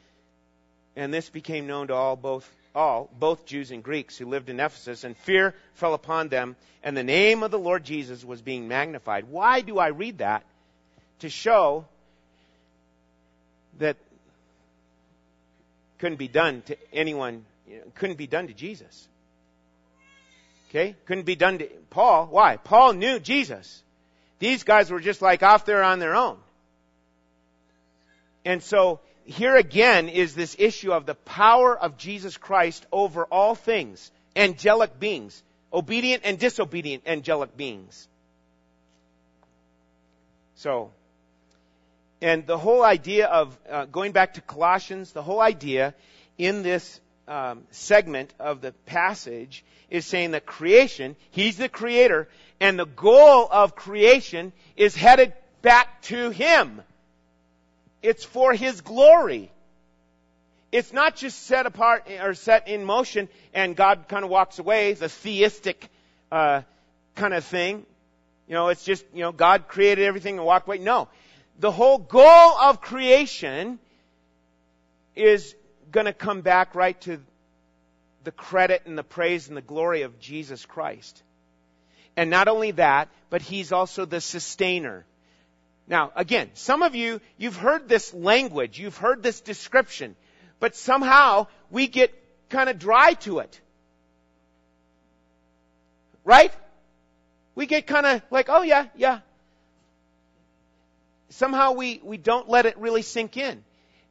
[0.97, 4.59] and this became known to all both all both Jews and Greeks who lived in
[4.59, 8.67] Ephesus and fear fell upon them and the name of the Lord Jesus was being
[8.67, 9.27] magnified.
[9.29, 10.45] Why do I read that?
[11.21, 11.87] To show
[13.79, 13.97] that
[15.99, 19.09] couldn't be done to anyone, you know, couldn't be done to Jesus.
[20.69, 20.97] Okay?
[21.07, 22.27] Couldn't be done to Paul.
[22.27, 22.57] Why?
[22.57, 23.83] Paul knew Jesus.
[24.39, 26.39] These guys were just like off there on their own.
[28.45, 33.55] And so here again is this issue of the power of Jesus Christ over all
[33.55, 38.09] things, angelic beings, obedient and disobedient angelic beings.
[40.57, 40.91] So,
[42.23, 45.95] and the whole idea of uh, going back to Colossians, the whole idea
[46.39, 52.29] in this um, segment of the passage is saying that creation, He's the creator,
[52.61, 56.83] and the goal of creation is headed back to Him.
[58.03, 59.51] It's for His glory.
[60.73, 64.93] It's not just set apart or set in motion and God kind of walks away,
[64.93, 65.89] the deistic
[66.31, 66.63] uh,
[67.15, 67.87] kind of thing.
[68.47, 70.79] You know, it's just, you know, God created everything and walked away.
[70.79, 71.09] No.
[71.59, 73.79] The whole goal of creation
[75.15, 75.55] is
[75.97, 77.19] going to come back right to
[78.23, 81.23] the credit and the praise and the glory of Jesus Christ.
[82.19, 85.07] And not only that, but He's also the sustainer.
[85.89, 90.17] Now, again, some of you, you've heard this language, you've heard this description,
[90.61, 92.13] but somehow we get
[92.51, 93.59] kind of dry to it.
[96.25, 96.53] Right?
[97.55, 99.21] We get kind of like, oh yeah, yeah.
[101.31, 103.65] Somehow we, we don't let it really sink in.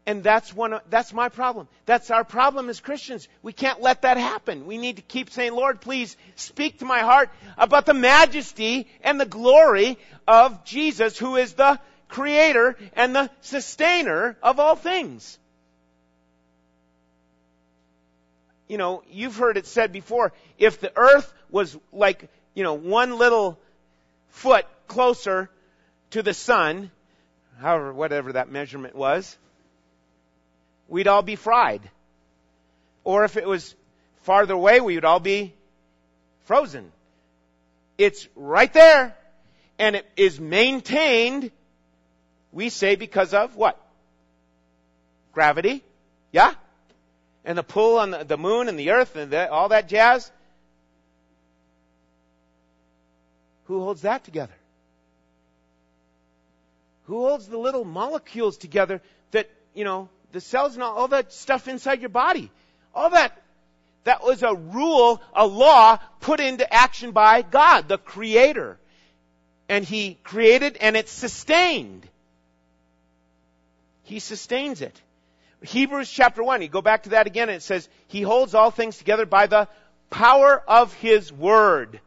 [0.07, 1.67] And that's one of, that's my problem.
[1.85, 3.27] That's our problem as Christians.
[3.41, 4.67] We can't let that happen.
[4.67, 9.19] We need to keep saying, Lord, please speak to my heart about the majesty and
[9.19, 15.39] the glory of Jesus, who is the creator and the sustainer of all things.
[18.67, 23.17] You know, you've heard it said before, if the earth was like, you know, one
[23.17, 23.59] little
[24.29, 25.49] foot closer
[26.11, 26.91] to the sun,
[27.59, 29.37] however, whatever that measurement was,
[30.87, 31.81] we'd all be fried.
[33.03, 33.75] Or if it was
[34.23, 35.53] farther away, we would all be
[36.45, 36.91] frozen.
[37.97, 39.15] It's right there.
[39.77, 41.51] And it is maintained,
[42.51, 43.79] we say, because of what?
[45.33, 45.83] Gravity.
[46.31, 46.53] Yeah?
[47.43, 50.31] And the pull on the, the moon and the earth and the, all that jazz.
[53.65, 54.53] Who holds that together?
[57.05, 61.69] Who holds the little molecules together that, you know, the cells and all, that stuff
[61.69, 62.51] inside your body.
[62.93, 63.41] All that,
[64.03, 68.77] that was a rule, a law put into action by God, the creator.
[69.69, 72.05] And He created and it's sustained.
[74.03, 75.01] He sustains it.
[75.63, 78.71] Hebrews chapter 1, you go back to that again and it says, He holds all
[78.71, 79.69] things together by the
[80.09, 82.01] power of His Word.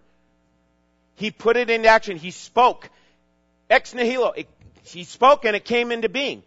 [1.15, 2.19] He put it into action.
[2.19, 2.91] He spoke.
[3.71, 4.33] Ex nihilo.
[4.33, 4.49] It,
[4.83, 6.43] he spoke and it came into being.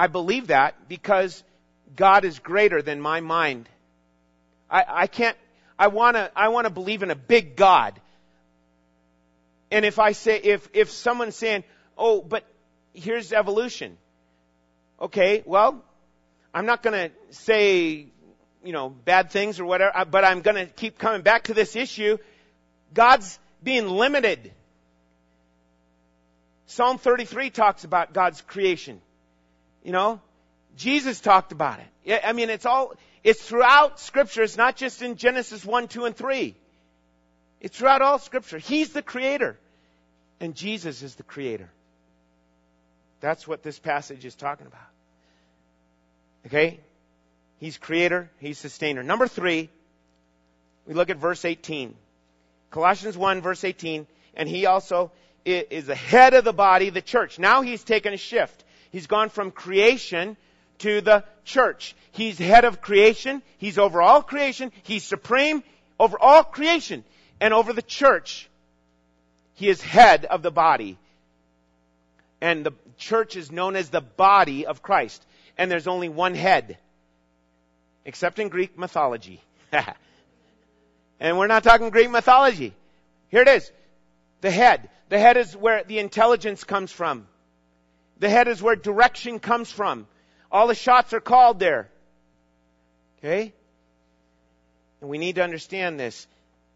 [0.00, 1.44] I believe that because
[1.94, 3.68] God is greater than my mind.
[4.70, 5.36] I, I can't,
[5.78, 8.00] I wanna, I wanna believe in a big God.
[9.70, 11.64] And if I say, if, if someone's saying,
[11.98, 12.44] oh, but
[12.94, 13.98] here's evolution.
[14.98, 15.84] Okay, well,
[16.54, 18.06] I'm not gonna say,
[18.64, 21.76] you know, bad things or whatever, uh, but I'm gonna keep coming back to this
[21.76, 22.16] issue.
[22.94, 24.50] God's being limited.
[26.64, 29.02] Psalm 33 talks about God's creation.
[29.82, 30.20] You know,
[30.76, 32.20] Jesus talked about it.
[32.24, 34.42] I mean, it's all, it's throughout scripture.
[34.42, 36.54] It's not just in Genesis 1, 2, and 3.
[37.60, 38.58] It's throughout all scripture.
[38.58, 39.58] He's the creator.
[40.40, 41.68] And Jesus is the creator.
[43.20, 44.80] That's what this passage is talking about.
[46.46, 46.80] Okay?
[47.58, 49.02] He's creator, he's sustainer.
[49.02, 49.68] Number three,
[50.86, 51.94] we look at verse 18.
[52.70, 54.06] Colossians 1, verse 18.
[54.34, 55.12] And he also
[55.44, 57.38] is the head of the body, the church.
[57.38, 58.64] Now he's taken a shift.
[58.90, 60.36] He's gone from creation
[60.78, 61.94] to the church.
[62.12, 63.42] He's head of creation.
[63.58, 64.72] He's over all creation.
[64.82, 65.62] He's supreme
[65.98, 67.04] over all creation
[67.40, 68.48] and over the church.
[69.54, 70.98] He is head of the body.
[72.40, 75.24] And the church is known as the body of Christ.
[75.58, 76.78] And there's only one head.
[78.04, 79.42] Except in Greek mythology.
[81.20, 82.74] and we're not talking Greek mythology.
[83.28, 83.70] Here it is.
[84.40, 84.88] The head.
[85.10, 87.26] The head is where the intelligence comes from.
[88.20, 90.06] The head is where direction comes from.
[90.52, 91.88] All the shots are called there.
[93.18, 93.52] Okay?
[95.00, 96.26] And we need to understand this.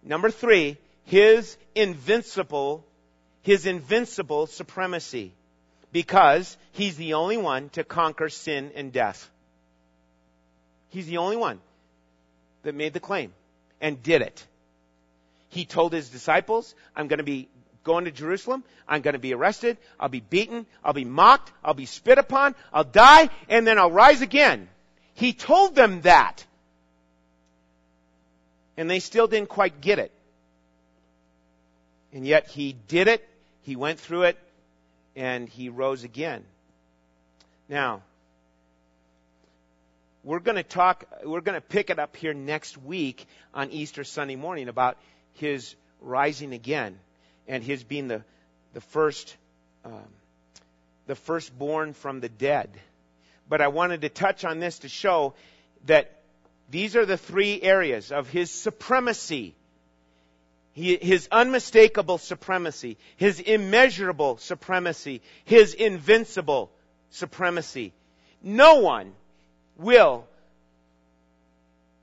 [0.03, 2.85] Number three, his invincible,
[3.43, 5.33] his invincible supremacy.
[5.93, 9.31] Because he's the only one to conquer sin and death.
[10.89, 11.61] He's the only one
[12.63, 13.33] that made the claim
[13.81, 14.47] and did it.
[15.51, 17.49] He told his disciples, I'm going to be
[17.85, 18.64] going to Jerusalem.
[18.88, 19.77] I'm going to be arrested.
[20.01, 20.66] I'll be beaten.
[20.83, 21.53] I'll be mocked.
[21.62, 22.55] I'll be spit upon.
[22.73, 24.68] I'll die and then I'll rise again.
[25.12, 26.44] He told them that.
[28.77, 30.11] And they still didn't quite get it.
[32.12, 33.27] And yet he did it.
[33.62, 34.38] He went through it
[35.14, 36.44] and he rose again.
[37.68, 38.03] Now,
[40.25, 44.04] we're going to talk, we're going to pick it up here next week on Easter
[44.04, 44.96] Sunday morning about
[45.35, 46.98] his rising again
[47.47, 48.23] and his being the,
[48.73, 49.37] the first,
[49.85, 50.03] um,
[51.07, 52.71] the firstborn from the dead.
[53.49, 55.35] But I wanted to touch on this to show
[55.87, 56.11] that
[56.71, 59.55] these are the three areas of his supremacy.
[60.73, 66.73] His unmistakable supremacy, his immeasurable supremacy, his invincible
[67.11, 67.92] supremacy.
[68.42, 69.13] No one
[69.77, 70.27] will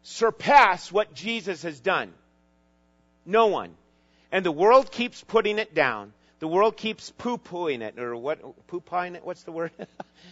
[0.04, 2.14] surpass what Jesus has done.
[3.26, 3.76] No one.
[4.32, 6.14] And the world keeps putting it down.
[6.40, 9.72] The world keeps poo-pooing it, or what, poo-pooing it, what's the word?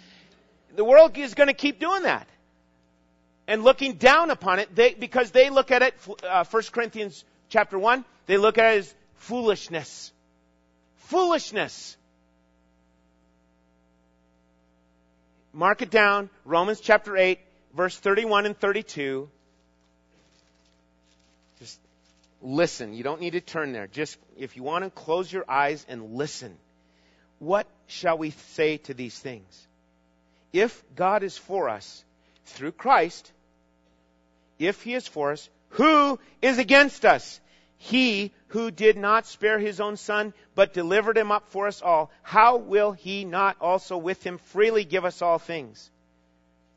[0.76, 2.28] the world is going to keep doing that.
[3.47, 7.78] and looking down upon it they, because they look at it, uh, 1 Corinthians chapter
[7.78, 10.12] 1, they look at it as foolishness.
[10.97, 11.97] Foolishness.
[15.52, 17.39] Mark it down, Romans chapter 8,
[17.76, 19.30] verse 31 and 32.
[21.60, 21.80] Just
[22.41, 22.93] listen.
[22.93, 23.87] You don't need to turn there.
[23.87, 26.57] Just, if you want to, close your eyes and listen.
[27.39, 29.67] What shall we say to these things?
[30.51, 32.03] If God is for us
[32.45, 33.31] through Christ,
[34.57, 37.39] if He is for us, who is against us?
[37.77, 42.11] He who did not spare his own son, but delivered him up for us all,
[42.23, 45.89] how will he not also with him freely give us all things?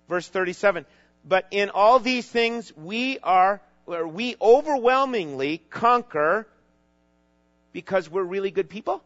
[0.08, 0.86] Verse 37.
[1.24, 6.46] But in all these things we are, or we overwhelmingly conquer
[7.72, 9.02] because we're really good people?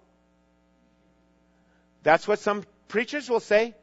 [2.03, 3.75] That's what some preachers will say.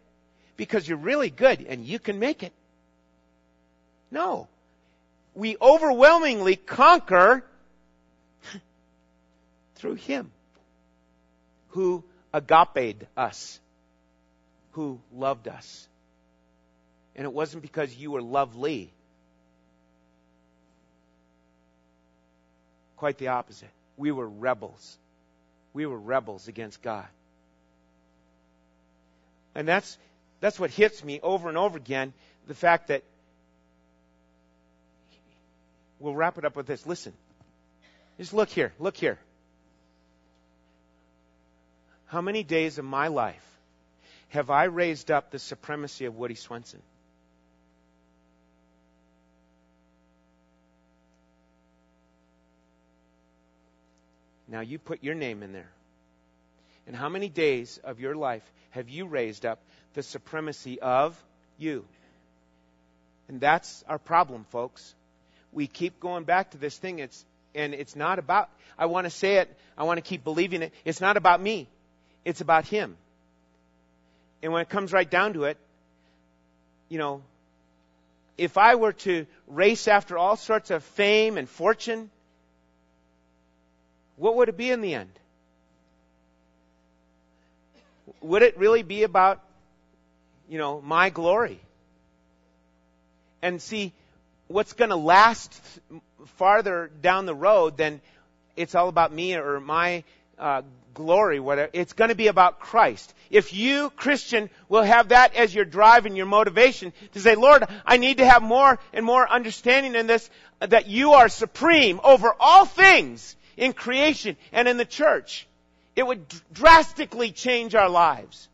[0.56, 2.54] Because you're really good and you can make it.
[4.12, 4.48] No.
[5.34, 7.44] We overwhelmingly conquer
[9.76, 10.32] through Him
[11.70, 13.60] who agaped us,
[14.72, 15.88] who loved us.
[17.16, 18.94] And it wasn't because you were lovely.
[23.04, 23.68] Quite the opposite.
[23.98, 24.98] We were rebels.
[25.74, 27.06] We were rebels against God.
[29.54, 29.98] And that's,
[30.40, 32.14] that's what hits me over and over again
[32.48, 33.04] the fact that
[36.00, 36.88] we'll wrap it up with this.
[36.88, 37.12] Listen.
[38.18, 38.72] Just look here.
[38.80, 39.20] Look here.
[42.06, 43.44] How many days of my life
[44.30, 46.82] have I raised up the supremacy of Woody Swenson?
[54.54, 55.72] Now you put your name in there.
[56.86, 59.58] And how many days of your life have you raised up
[59.96, 61.20] the supremacy of
[61.58, 61.86] you?
[63.28, 64.94] And that's our problem, folks.
[65.52, 67.00] We keep going back to this thing.
[67.00, 67.26] It's,
[67.56, 68.48] and it's not about,
[68.78, 70.72] I want to say it, I want to keep believing it.
[70.86, 71.68] It's not about me.
[72.24, 72.96] It's about Him.
[74.44, 75.58] And when it comes right down to it,
[76.90, 77.24] you know,
[78.38, 82.12] if I were to race after all sorts of fame and fortune,
[84.24, 85.12] what would it be in the end?
[88.22, 89.42] Would it really be about,
[90.48, 91.60] you know, my glory?
[93.42, 93.92] And see,
[94.48, 95.54] what's going to last
[96.38, 98.00] farther down the road than
[98.56, 100.06] it's all about me or my
[100.40, 100.62] uh,
[100.94, 101.70] glory, whatever.
[101.74, 103.14] It's going to be about Christ.
[103.30, 107.66] If you, Christian, will have that as your drive and your motivation to say, Lord,
[107.86, 110.30] I need to have more and more understanding in this,
[110.62, 115.48] that you are supreme over all things in creation and in the church,
[115.96, 118.48] it would drastically change our lives.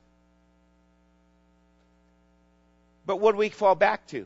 [3.05, 4.25] But what do we fall back to?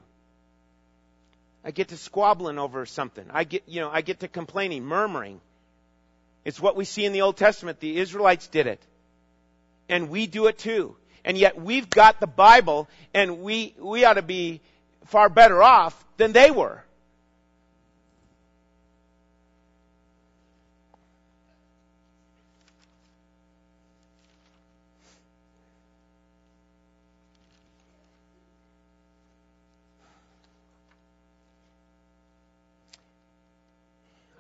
[1.64, 3.26] I get to squabbling over something.
[3.32, 5.40] I get, you know, I get to complaining, murmuring.
[6.44, 7.80] It's what we see in the Old Testament.
[7.80, 8.82] The Israelites did it.
[9.88, 10.98] And we do it too.
[11.24, 14.60] And yet we've got the Bible and we, we ought to be
[15.06, 16.84] far better off than they were.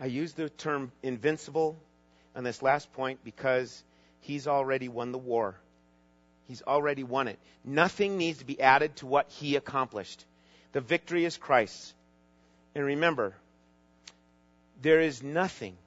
[0.03, 1.77] I use the term invincible
[2.35, 3.85] on this last point because
[4.19, 5.55] he's already won the war.
[6.45, 7.39] He's already won it.
[7.63, 10.25] Nothing needs to be added to what he accomplished.
[10.73, 11.93] The victory is Christ's.
[12.75, 13.33] And remember,
[14.81, 15.77] there is nothing,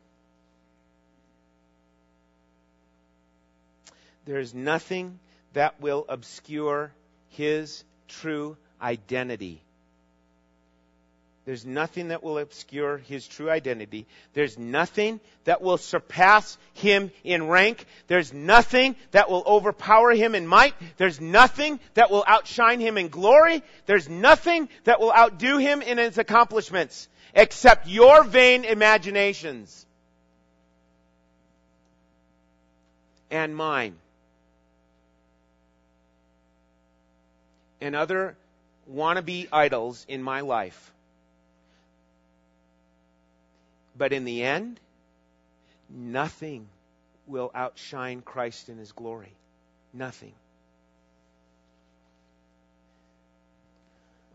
[4.25, 5.19] there is nothing
[5.53, 6.91] that will obscure
[7.29, 9.61] his true identity.
[11.47, 14.07] There's nothing that will obscure his true identity.
[14.35, 17.87] There's nothing that will surpass him in rank.
[18.09, 20.75] There's nothing that will overpower him in might.
[20.97, 23.63] There's nothing that will outshine him in glory.
[23.87, 29.87] There's nothing that will outdo him in his accomplishments except your vain imaginations
[33.31, 33.95] and mine
[37.81, 38.37] and other
[38.93, 40.93] wannabe idols in my life.
[43.97, 44.79] But in the end,
[45.89, 46.69] nothing
[47.27, 49.33] will outshine Christ in his glory.
[49.93, 50.33] Nothing.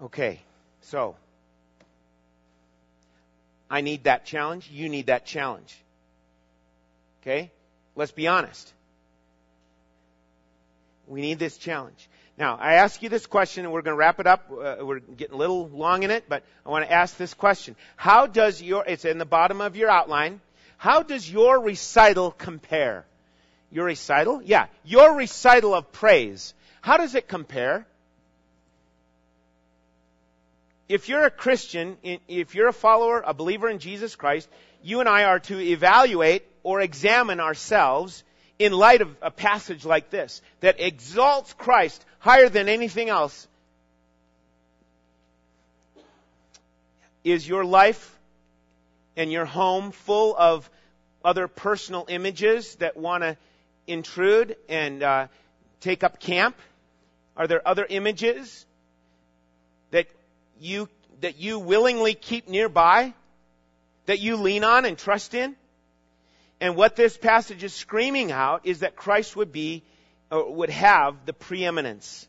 [0.01, 0.39] Okay,
[0.81, 1.15] so
[3.69, 4.69] I need that challenge.
[4.71, 5.77] You need that challenge.
[7.21, 7.51] Okay?
[7.95, 8.73] Let's be honest.
[11.07, 12.09] We need this challenge.
[12.41, 14.49] Now, I ask you this question, and we're going to wrap it up.
[14.49, 17.75] Uh, we're getting a little long in it, but I want to ask this question.
[17.97, 20.41] How does your, it's in the bottom of your outline,
[20.75, 23.05] how does your recital compare?
[23.71, 24.41] Your recital?
[24.41, 24.65] Yeah.
[24.83, 26.55] Your recital of praise.
[26.81, 27.85] How does it compare?
[30.89, 31.95] If you're a Christian,
[32.27, 34.49] if you're a follower, a believer in Jesus Christ,
[34.81, 38.23] you and I are to evaluate or examine ourselves
[38.61, 43.47] in light of a passage like this that exalts Christ higher than anything else.
[47.23, 48.15] Is your life
[49.17, 50.69] and your home full of
[51.25, 53.35] other personal images that want to
[53.87, 55.27] intrude and uh,
[55.79, 56.55] take up camp?
[57.35, 58.67] Are there other images
[59.89, 60.05] that
[60.59, 60.87] you
[61.21, 63.13] that you willingly keep nearby,
[64.05, 65.55] that you lean on and trust in?
[66.61, 69.81] And what this passage is screaming out is that Christ would be,
[70.29, 72.27] or would have the preeminence,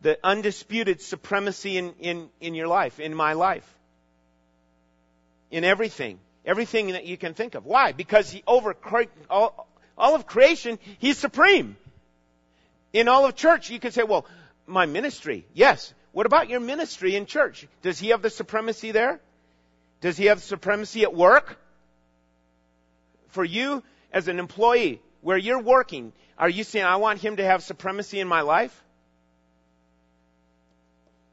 [0.00, 3.68] the undisputed supremacy in, in, in your life, in my life,
[5.50, 7.66] in everything, everything that you can think of.
[7.66, 7.90] Why?
[7.90, 8.76] Because he over
[9.28, 9.66] all,
[9.98, 11.76] all of creation, he's supreme.
[12.92, 14.24] In all of church, you can say, well,
[14.68, 15.92] my ministry, yes.
[16.12, 17.66] What about your ministry in church?
[17.82, 19.18] Does he have the supremacy there?
[20.00, 21.58] Does he have supremacy at work?
[23.28, 27.44] For you as an employee, where you're working, are you saying, I want him to
[27.44, 28.82] have supremacy in my life?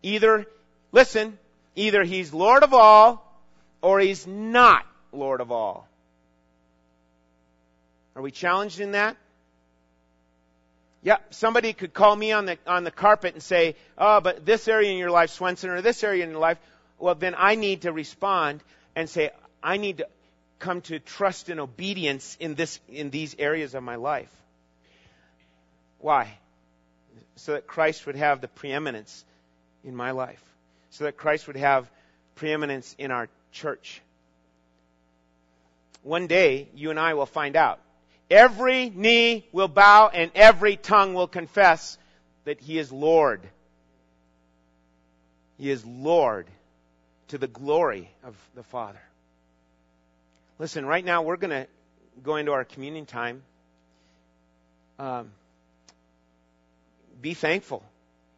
[0.01, 0.45] Either,
[0.91, 1.37] listen,
[1.75, 3.21] either he's Lord of all,
[3.81, 5.87] or he's not Lord of all.
[8.15, 9.17] Are we challenged in that?
[11.03, 14.67] Yeah, somebody could call me on the on the carpet and say, "Oh, but this
[14.67, 16.57] area in your life, Swenson, or this area in your life."
[16.97, 18.63] Well, then I need to respond
[18.95, 19.29] and say,
[19.61, 20.07] "I need to
[20.59, 24.31] come to trust and obedience in this in these areas of my life.
[25.99, 26.37] Why?
[27.35, 29.25] So that Christ would have the preeminence
[29.83, 30.41] in my life.
[30.91, 31.89] So that Christ would have
[32.35, 34.01] preeminence in our church.
[36.03, 37.79] One day, you and I will find out.
[38.29, 41.97] Every knee will bow and every tongue will confess
[42.45, 43.41] that He is Lord.
[45.57, 46.47] He is Lord
[47.29, 49.01] to the glory of the Father.
[50.57, 51.67] Listen, right now we're going to
[52.23, 53.43] go into our communion time.
[54.97, 55.31] Um,
[57.21, 57.83] be thankful.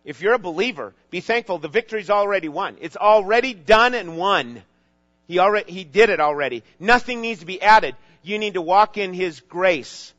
[0.04, 1.60] If you're a believer, be thankful.
[1.60, 2.78] The victory's already won.
[2.82, 4.64] It's already done and won.
[5.28, 6.64] He already, he did it already.
[6.80, 7.96] Nothing needs to be added.
[8.24, 10.14] You need to walk in His grace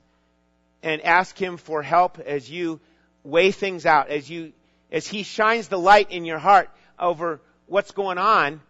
[0.82, 2.78] and ask Him for help as you
[3.24, 4.53] weigh things out, as you,
[4.92, 8.61] as He shines the light in your heart over what's going on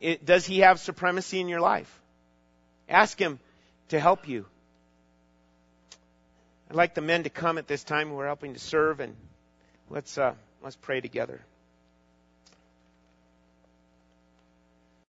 [0.00, 1.92] it, does he have supremacy in your life?
[2.88, 3.38] Ask him
[3.88, 4.46] to help you.
[6.70, 8.12] I'd like the men to come at this time.
[8.12, 9.16] We're helping to serve, and
[9.88, 11.40] let's uh, let's pray together.